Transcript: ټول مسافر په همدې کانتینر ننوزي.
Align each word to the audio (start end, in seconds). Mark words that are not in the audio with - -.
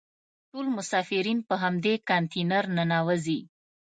ټول 0.49 0.65
مسافر 0.77 1.25
په 1.47 1.55
همدې 1.63 1.93
کانتینر 2.09 2.63
ننوزي. 2.77 3.39